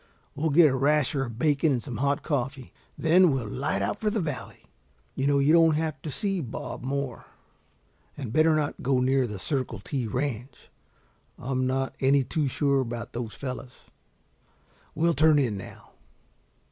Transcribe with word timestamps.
We'll 0.33 0.49
get 0.49 0.71
a 0.71 0.75
rasher 0.75 1.23
of 1.25 1.37
bacon 1.37 1.71
and 1.71 1.83
some 1.83 1.97
hot 1.97 2.23
coffee, 2.23 2.73
then 2.97 3.29
we'll 3.29 3.47
light 3.47 3.83
out 3.83 3.99
for 4.01 4.09
the 4.09 4.19
valley. 4.19 4.65
You 5.13 5.27
know 5.27 5.37
you 5.37 5.53
don't 5.53 5.75
have 5.75 6.01
to 6.01 6.09
see 6.09 6.41
Bob 6.41 6.81
Moore. 6.81 7.25
And 8.17 8.33
better 8.33 8.55
not 8.55 8.81
go 8.81 8.99
near 8.99 9.27
the 9.27 9.37
Circle 9.37 9.79
T 9.79 10.07
Ranch. 10.07 10.71
I'm 11.37 11.67
not 11.67 11.93
any 11.99 12.23
too 12.23 12.47
sure 12.47 12.79
about 12.81 13.13
those 13.13 13.35
fellows. 13.35 13.77
We'll 14.95 15.13
turn 15.13 15.37
in 15.37 15.55
now." 15.55 15.91